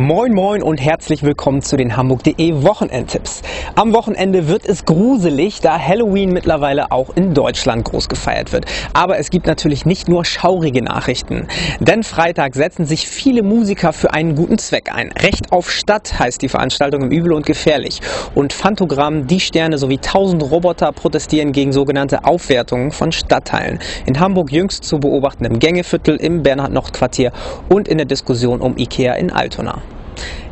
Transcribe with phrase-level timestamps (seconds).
[0.00, 3.42] Moin Moin und herzlich willkommen zu den Hamburg.de Wochenendtipps.
[3.74, 8.66] Am Wochenende wird es gruselig, da Halloween mittlerweile auch in Deutschland groß gefeiert wird.
[8.92, 11.48] Aber es gibt natürlich nicht nur schaurige Nachrichten.
[11.80, 15.10] Denn Freitag setzen sich viele Musiker für einen guten Zweck ein.
[15.10, 18.00] Recht auf Stadt heißt die Veranstaltung im Übel und Gefährlich.
[18.36, 23.80] Und Phantogramm, die Sterne sowie tausend Roboter protestieren gegen sogenannte Aufwertungen von Stadtteilen.
[24.06, 27.32] In Hamburg jüngst zu beobachten im Gängeviertel, im Bernhard-Nocht-Quartier
[27.68, 29.82] und in der Diskussion um Ikea in Altona.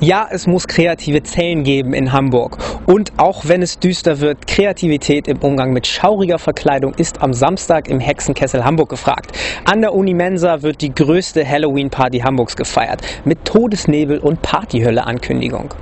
[0.00, 2.58] Ja, es muss kreative Zellen geben in Hamburg.
[2.84, 7.88] Und auch wenn es düster wird, Kreativität im Umgang mit schauriger Verkleidung ist am Samstag
[7.88, 9.38] im Hexenkessel Hamburg gefragt.
[9.64, 13.02] An der Uni Mensa wird die größte Halloween-Party Hamburgs gefeiert.
[13.24, 15.72] Mit Todesnebel und Partyhölle-Ankündigung.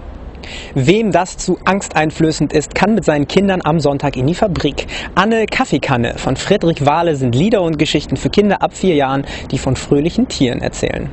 [0.74, 4.86] Wem das zu angsteinflößend ist, kann mit seinen Kindern am Sonntag in die Fabrik.
[5.14, 9.58] Anne Kaffeekanne von Friedrich Wahle sind Lieder und Geschichten für Kinder ab vier Jahren, die
[9.58, 11.10] von fröhlichen Tieren erzählen.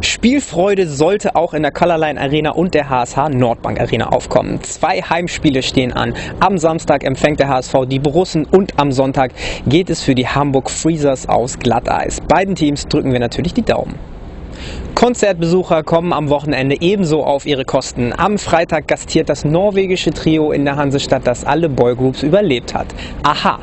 [0.00, 4.62] Spielfreude sollte auch in der Colorline Arena und der HSH Nordbank Arena aufkommen.
[4.62, 6.14] Zwei Heimspiele stehen an.
[6.40, 9.32] Am Samstag empfängt der HSV die Borussen und am Sonntag
[9.66, 12.20] geht es für die Hamburg Freezers aus Glatteis.
[12.20, 13.96] Beiden Teams drücken wir natürlich die Daumen.
[14.94, 18.12] Konzertbesucher kommen am Wochenende ebenso auf ihre Kosten.
[18.16, 22.88] Am Freitag gastiert das norwegische Trio in der Hansestadt, das alle Boygroups überlebt hat.
[23.22, 23.60] Aha!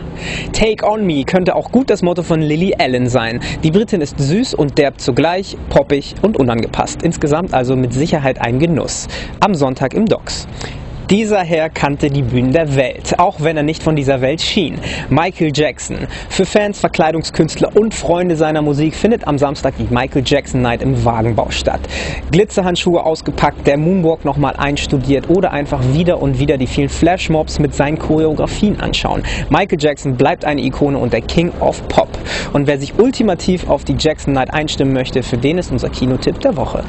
[0.54, 3.42] Take on Me könnte auch gut das Motto von Lily Allen sein.
[3.64, 7.04] Die Britin ist süß und derb zugleich, poppig und unangepasst.
[7.04, 9.08] Insgesamt also mit Sicherheit ein Genuss.
[9.42, 10.48] Am Sonntag im Docks.
[11.12, 14.80] Dieser Herr kannte die Bühnen der Welt, auch wenn er nicht von dieser Welt schien.
[15.10, 16.08] Michael Jackson.
[16.30, 21.06] Für Fans, Verkleidungskünstler und Freunde seiner Musik findet am Samstag die Michael Jackson Night im
[21.06, 21.82] Wagenbau statt.
[22.32, 27.76] Glitzerhandschuhe ausgepackt, der Moonwalk nochmal einstudiert oder einfach wieder und wieder die vielen Flashmobs mit
[27.76, 29.22] seinen Choreografien anschauen.
[29.52, 32.10] Michael Jackson bleibt eine Ikone und der King of Pop.
[32.52, 36.40] Und wer sich ultimativ auf die Jackson Night einstimmen möchte, für den ist unser Kinotipp
[36.40, 36.84] der Woche.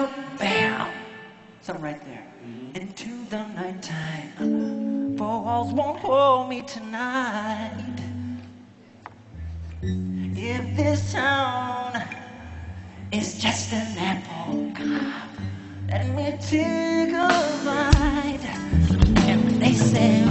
[0.00, 0.90] Out, bam.
[1.60, 2.26] Something right there.
[2.44, 2.76] Mm-hmm.
[2.76, 5.16] Into the nighttime.
[5.18, 7.98] Four walls won't hold me tonight.
[9.82, 12.02] If this town
[13.12, 15.30] is just an apple cart,
[15.88, 17.28] let me take a
[17.64, 18.46] bite.
[19.28, 20.24] And when they say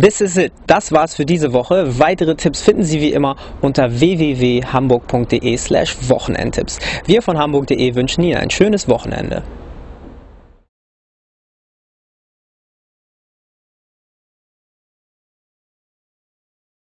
[0.00, 0.52] This is it.
[0.66, 1.98] Das war's für diese Woche.
[1.98, 6.78] Weitere Tipps finden Sie wie immer unter www.hamburg.de slash Wochenendtipps.
[7.06, 9.42] Wir von hamburg.de wünschen Ihnen ein schönes Wochenende.